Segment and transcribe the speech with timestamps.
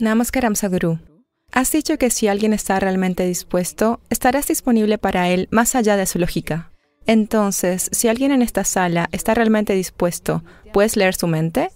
[0.00, 1.00] Namaskaram Sadhguru.
[1.50, 6.06] Has dicho que si alguien está realmente dispuesto, estarás disponible para él más allá de
[6.06, 6.70] su lógica.
[7.06, 11.70] Entonces, si alguien en esta sala está realmente dispuesto, ¿puedes leer su mente?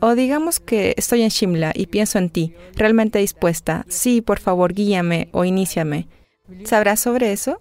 [0.00, 3.86] O digamos que estoy en Shimla y pienso en ti, realmente dispuesta.
[3.88, 6.08] Sí, por favor, guíame o iníciame.
[6.64, 7.60] ¿Sabrás sobre eso?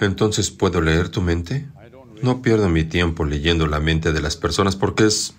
[0.00, 1.68] Entonces, ¿puedo leer tu mente?
[2.22, 5.34] No pierdo mi tiempo leyendo la mente de las personas porque es...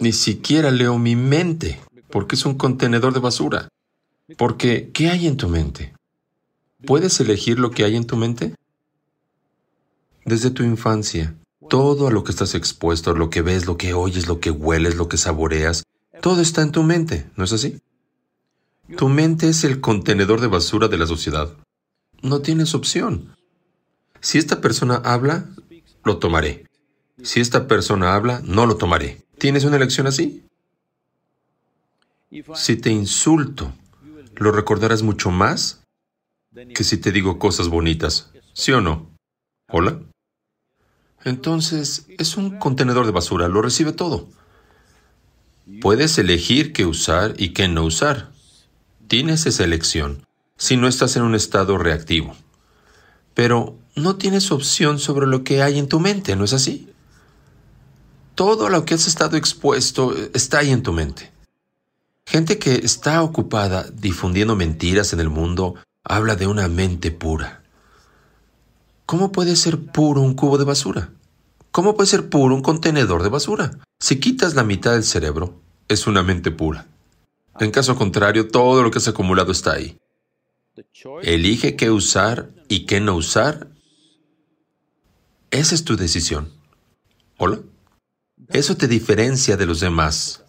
[0.00, 3.68] Ni siquiera leo mi mente porque es un contenedor de basura.
[4.36, 5.94] Porque, ¿qué hay en tu mente?
[6.86, 8.54] ¿Puedes elegir lo que hay en tu mente?
[10.24, 11.34] Desde tu infancia,
[11.68, 14.96] todo a lo que estás expuesto, lo que ves, lo que oyes, lo que hueles,
[14.96, 15.84] lo que saboreas,
[16.20, 17.80] todo está en tu mente, ¿no es así?
[18.96, 21.56] Tu mente es el contenedor de basura de la sociedad.
[22.20, 23.34] No tienes opción.
[24.20, 25.48] Si esta persona habla,
[26.04, 26.66] lo tomaré.
[27.22, 29.22] Si esta persona habla, no lo tomaré.
[29.42, 30.44] ¿Tienes una elección así?
[32.54, 33.72] Si te insulto,
[34.36, 35.82] lo recordarás mucho más
[36.72, 38.30] que si te digo cosas bonitas.
[38.52, 39.10] ¿Sí o no?
[39.68, 40.00] ¿Hola?
[41.24, 44.28] Entonces, es un contenedor de basura, lo recibe todo.
[45.80, 48.30] Puedes elegir qué usar y qué no usar.
[49.08, 50.24] Tienes esa elección
[50.56, 52.36] si no estás en un estado reactivo.
[53.34, 56.91] Pero no tienes opción sobre lo que hay en tu mente, ¿no es así?
[58.42, 61.30] Todo lo que has estado expuesto está ahí en tu mente.
[62.26, 67.62] Gente que está ocupada difundiendo mentiras en el mundo habla de una mente pura.
[69.06, 71.12] ¿Cómo puede ser puro un cubo de basura?
[71.70, 73.78] ¿Cómo puede ser puro un contenedor de basura?
[74.00, 76.88] Si quitas la mitad del cerebro, es una mente pura.
[77.60, 79.98] En caso contrario, todo lo que has acumulado está ahí.
[81.22, 83.68] Elige qué usar y qué no usar.
[85.52, 86.50] Esa es tu decisión.
[87.38, 87.60] ¿Hola?
[88.52, 90.44] Eso te diferencia de los demás.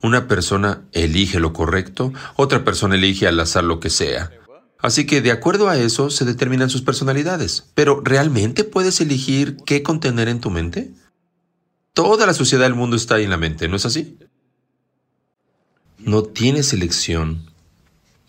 [0.00, 4.30] Una persona elige lo correcto, otra persona elige al azar lo que sea.
[4.78, 7.64] Así que de acuerdo a eso se determinan sus personalidades.
[7.74, 10.92] Pero ¿realmente puedes elegir qué contener en tu mente?
[11.94, 14.16] Toda la sociedad del mundo está ahí en la mente, ¿no es así?
[15.98, 17.50] No tienes elección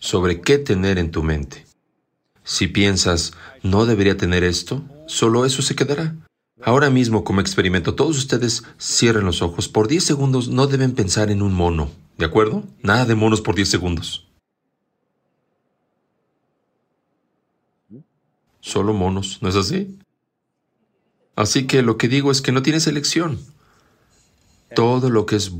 [0.00, 1.66] sobre qué tener en tu mente.
[2.42, 3.32] Si piensas,
[3.62, 6.16] no debería tener esto, solo eso se quedará.
[6.62, 9.68] Ahora mismo, como experimento, todos ustedes cierren los ojos.
[9.68, 12.64] Por 10 segundos no deben pensar en un mono, ¿de acuerdo?
[12.82, 14.26] Nada de monos por 10 segundos.
[18.60, 19.98] Solo monos, ¿no es así?
[21.34, 23.38] Así que lo que digo es que no tienes elección.
[24.74, 25.52] Todo lo que es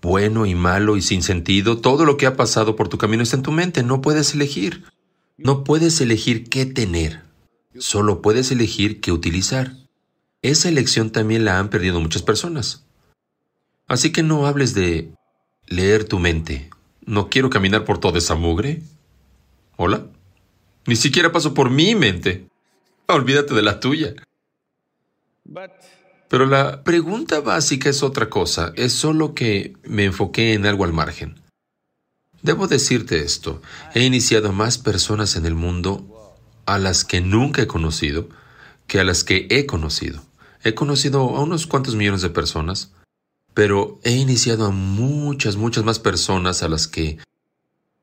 [0.00, 3.36] bueno y malo y sin sentido, todo lo que ha pasado por tu camino está
[3.36, 3.82] en tu mente.
[3.82, 4.84] No puedes elegir.
[5.36, 7.22] No puedes elegir qué tener.
[7.78, 9.76] Solo puedes elegir qué utilizar.
[10.42, 12.84] Esa elección también la han perdido muchas personas.
[13.86, 15.12] Así que no hables de
[15.66, 16.70] leer tu mente.
[17.04, 18.82] No quiero caminar por toda esa mugre.
[19.76, 20.06] ¿Hola?
[20.86, 22.46] Ni siquiera paso por mi mente.
[23.06, 24.14] Olvídate de la tuya.
[26.28, 28.72] Pero la pregunta básica es otra cosa.
[28.76, 31.40] Es solo que me enfoqué en algo al margen.
[32.42, 33.60] Debo decirte esto.
[33.94, 38.28] He iniciado más personas en el mundo a las que nunca he conocido
[38.86, 40.29] que a las que he conocido.
[40.62, 42.92] He conocido a unos cuantos millones de personas,
[43.54, 47.18] pero he iniciado a muchas, muchas más personas a las que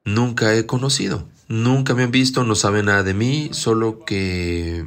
[0.03, 1.27] nunca he conocido.
[1.47, 4.85] Nunca me han visto, no saben nada de mí, solo que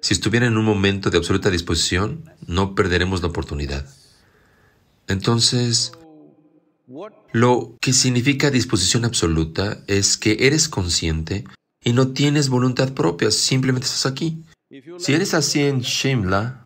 [0.00, 3.86] si estuviera en un momento de absoluta disposición, no perderemos la oportunidad.
[5.06, 5.92] Entonces,
[7.32, 11.44] lo que significa disposición absoluta es que eres consciente
[11.82, 14.42] y no tienes voluntad propia, simplemente estás aquí.
[14.98, 16.61] Si eres así en Shimla,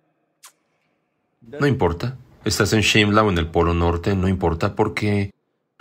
[1.47, 2.17] no importa.
[2.45, 5.33] Estás en Shimla o en el Polo Norte, no importa porque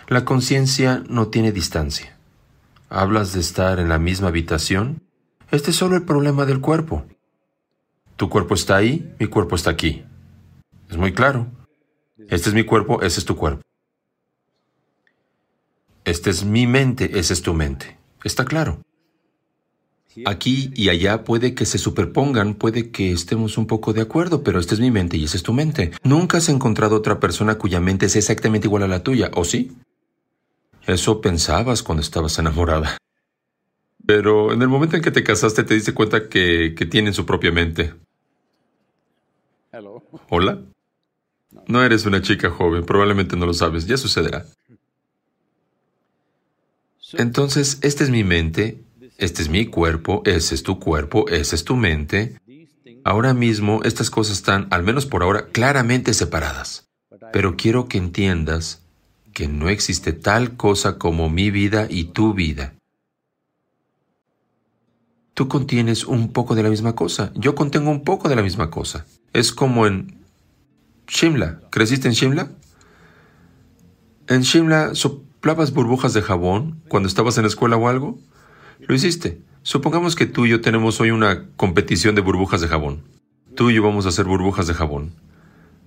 [0.08, 2.16] la conciencia no tiene distancia.
[2.88, 5.02] Hablas de estar en la misma habitación.
[5.50, 7.04] Este es solo el problema del cuerpo.
[8.16, 10.04] Tu cuerpo está ahí, mi cuerpo está aquí.
[10.88, 11.46] Es muy claro.
[12.28, 13.62] Este es mi cuerpo, ese es tu cuerpo.
[16.04, 17.98] Este es mi mente, esa es tu mente.
[18.24, 18.80] Está claro.
[20.24, 24.58] Aquí y allá puede que se superpongan, puede que estemos un poco de acuerdo, pero
[24.58, 25.92] esta es mi mente y esa es tu mente.
[26.02, 29.72] Nunca has encontrado otra persona cuya mente es exactamente igual a la tuya, ¿o sí?
[30.86, 32.96] Eso pensabas cuando estabas enamorada.
[34.06, 37.26] Pero en el momento en que te casaste te diste cuenta que, que tienen su
[37.26, 37.92] propia mente.
[40.30, 40.62] ¿Hola?
[41.66, 44.46] No eres una chica joven, probablemente no lo sabes, ya sucederá.
[47.12, 48.85] Entonces, esta es mi mente
[49.18, 52.38] este es mi cuerpo, ese es tu cuerpo, esa es tu mente.
[53.04, 56.88] Ahora mismo estas cosas están, al menos por ahora, claramente separadas.
[57.32, 58.82] Pero quiero que entiendas
[59.32, 62.74] que no existe tal cosa como mi vida y tu vida.
[65.34, 68.70] Tú contienes un poco de la misma cosa, yo contengo un poco de la misma
[68.70, 69.04] cosa.
[69.34, 70.18] Es como en
[71.06, 71.60] Shimla.
[71.70, 72.50] ¿Creciste en Shimla?
[74.28, 78.18] ¿En Shimla soplabas burbujas de jabón cuando estabas en la escuela o algo?
[78.80, 79.40] Lo hiciste.
[79.62, 83.02] Supongamos que tú y yo tenemos hoy una competición de burbujas de jabón.
[83.54, 85.12] Tú y yo vamos a hacer burbujas de jabón.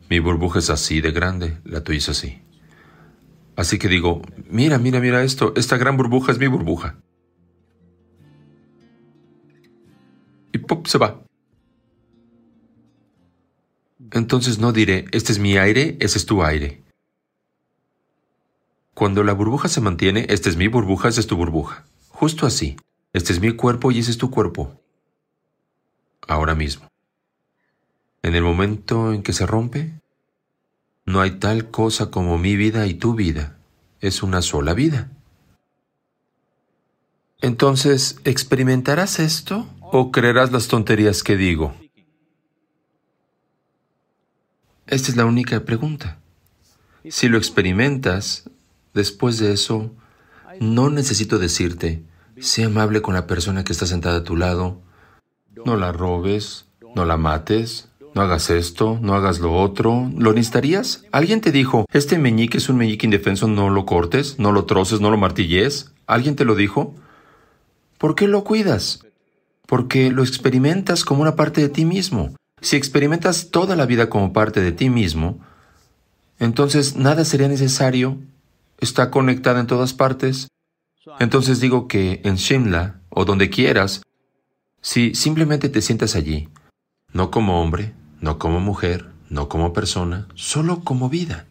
[0.10, 2.40] Mi burbuja es así de grande, la tuya es así.
[3.56, 6.96] Así que digo, mira, mira, mira esto, esta gran burbuja es mi burbuja.
[10.52, 10.88] Y ¡pop!
[10.88, 11.22] se va.
[14.12, 16.82] Entonces no diré, este es mi aire, ese es tu aire.
[18.96, 21.86] Cuando la burbuja se mantiene, esta es mi burbuja, esa es tu burbuja.
[22.20, 22.76] Justo así.
[23.14, 24.78] Este es mi cuerpo y ese es tu cuerpo.
[26.28, 26.90] Ahora mismo.
[28.24, 29.94] En el momento en que se rompe,
[31.06, 33.58] no hay tal cosa como mi vida y tu vida.
[34.02, 35.10] Es una sola vida.
[37.40, 41.74] Entonces, ¿experimentarás esto o creerás las tonterías que digo?
[44.88, 46.20] Esta es la única pregunta.
[47.08, 48.50] Si lo experimentas,
[48.94, 49.96] después de eso,
[50.60, 52.09] no necesito decirte,
[52.42, 54.82] sé amable con la persona que está sentada a tu lado,
[55.66, 56.66] no la robes,
[56.96, 60.10] no la mates, no hagas esto, no hagas lo otro.
[60.18, 61.06] ¿Lo necesitarías?
[61.12, 65.00] ¿Alguien te dijo, este meñique es un meñique indefenso, no lo cortes, no lo troces,
[65.00, 65.92] no lo martilles?
[66.08, 66.96] ¿Alguien te lo dijo?
[67.98, 69.06] ¿Por qué lo cuidas?
[69.68, 72.36] Porque lo experimentas como una parte de ti mismo.
[72.62, 75.40] Si experimentas toda la vida como parte de ti mismo,
[76.40, 78.18] entonces nada sería necesario.
[78.80, 80.48] Está conectada en todas partes.
[81.20, 84.04] Entonces digo que en Shimla, o donde quieras,
[84.82, 86.50] si simplemente te sientas allí,
[87.12, 91.48] no como hombre, no como mujer, no como persona, solo como vida.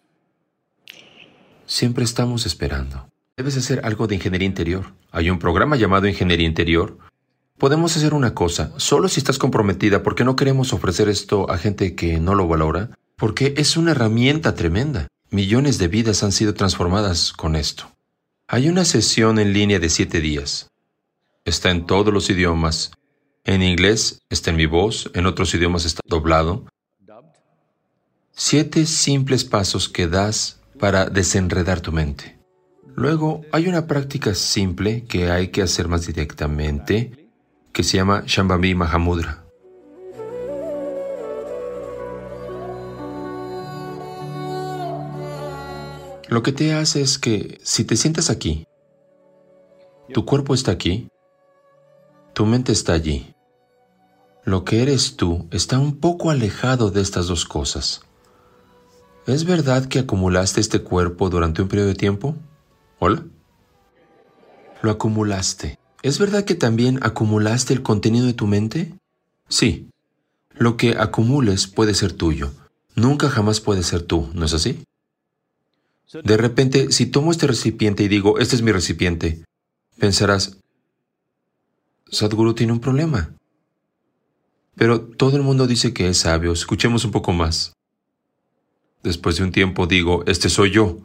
[1.65, 3.09] Siempre estamos esperando.
[3.37, 4.93] Debes hacer algo de ingeniería interior.
[5.11, 6.97] Hay un programa llamado Ingeniería Interior.
[7.57, 11.95] Podemos hacer una cosa, solo si estás comprometida, porque no queremos ofrecer esto a gente
[11.95, 15.07] que no lo valora, porque es una herramienta tremenda.
[15.29, 17.91] Millones de vidas han sido transformadas con esto.
[18.51, 20.69] Hay una sesión en línea de siete días.
[21.45, 22.91] Está en todos los idiomas
[23.45, 26.65] en inglés está en mi voz, en otros idiomas está doblado.
[28.31, 32.37] Siete simples pasos que das para desenredar tu mente.
[32.95, 37.29] Luego hay una práctica simple que hay que hacer más directamente,
[37.73, 39.38] que se llama Shambhavi Mahamudra.
[46.29, 48.67] Lo que te hace es que si te sientas aquí,
[50.13, 51.09] tu cuerpo está aquí,
[52.33, 53.33] tu mente está allí.
[54.43, 58.01] Lo que eres tú está un poco alejado de estas dos cosas.
[59.25, 62.35] ¿Es verdad que acumulaste este cuerpo durante un periodo de tiempo?
[62.99, 63.25] ¿Hola?
[64.83, 65.79] Lo acumulaste.
[66.03, 68.93] ¿Es verdad que también acumulaste el contenido de tu mente?
[69.47, 69.89] Sí.
[70.53, 72.51] Lo que acumules puede ser tuyo.
[72.93, 74.83] Nunca jamás puede ser tú, ¿no es así?
[76.11, 79.43] De repente, si tomo este recipiente y digo, este es mi recipiente,
[79.99, 80.57] pensarás,
[82.11, 83.31] Sadhguru tiene un problema.
[84.75, 86.51] Pero todo el mundo dice que es sabio.
[86.51, 87.73] Escuchemos un poco más.
[89.03, 90.99] Después de un tiempo digo, este soy yo.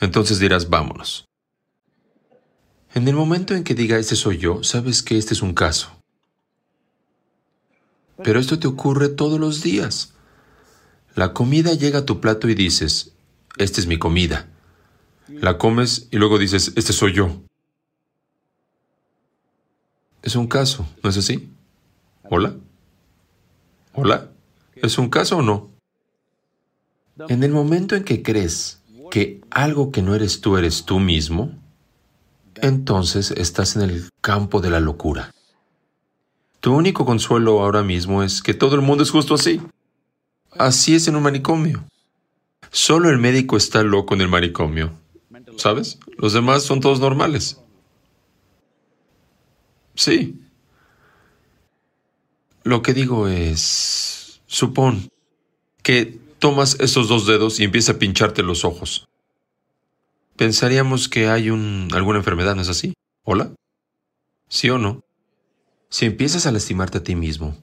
[0.00, 1.26] Entonces dirás, vámonos.
[2.94, 5.90] En el momento en que diga, este soy yo, sabes que este es un caso.
[8.22, 10.14] Pero esto te ocurre todos los días.
[11.14, 13.12] La comida llega a tu plato y dices,
[13.58, 14.48] esta es mi comida.
[15.28, 17.42] La comes y luego dices, este soy yo.
[20.22, 21.50] Es un caso, ¿no es así?
[22.24, 22.54] ¿Hola?
[23.94, 24.30] ¿Hola?
[24.76, 25.70] ¿Es un caso o no?
[27.28, 31.52] En el momento en que crees que algo que no eres tú eres tú mismo,
[32.56, 35.32] entonces estás en el campo de la locura.
[36.60, 39.60] Tu único consuelo ahora mismo es que todo el mundo es justo así.
[40.52, 41.84] Así es en un manicomio.
[42.70, 44.92] Solo el médico está loco en el manicomio.
[45.56, 45.98] ¿Sabes?
[46.16, 47.60] Los demás son todos normales.
[49.94, 50.38] Sí,
[52.68, 55.08] lo que digo es, supón
[55.82, 59.08] que tomas estos dos dedos y empieza a pincharte los ojos.
[60.36, 62.92] Pensaríamos que hay un, alguna enfermedad, ¿no es así?
[63.24, 63.52] ¿Hola?
[64.48, 65.02] ¿Sí o no?
[65.88, 67.56] Si empiezas a lastimarte a ti mismo,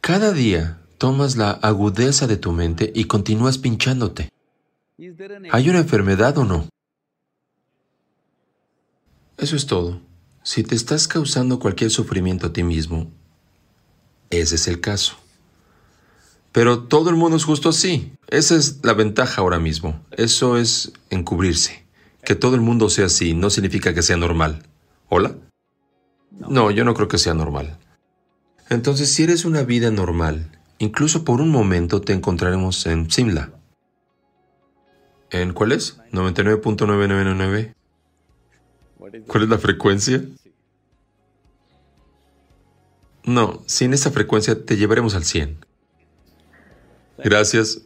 [0.00, 4.30] cada día tomas la agudeza de tu mente y continúas pinchándote.
[5.50, 6.68] ¿Hay una enfermedad o no?
[9.36, 10.00] Eso es todo.
[10.42, 13.10] Si te estás causando cualquier sufrimiento a ti mismo,
[14.30, 15.16] ese es el caso.
[16.52, 18.12] Pero todo el mundo es justo así.
[18.28, 20.00] Esa es la ventaja ahora mismo.
[20.10, 21.84] Eso es encubrirse.
[22.24, 24.64] Que todo el mundo sea así no significa que sea normal.
[25.08, 25.36] ¿Hola?
[26.30, 27.78] No, yo no creo que sea normal.
[28.70, 33.52] Entonces, si eres una vida normal, incluso por un momento te encontraremos en Simla.
[35.30, 35.98] ¿En cuál es?
[36.12, 37.74] 99.999.
[39.26, 40.22] ¿Cuál es la frecuencia?
[43.24, 45.58] No, sin esa frecuencia te llevaremos al 100.
[47.18, 47.82] Gracias.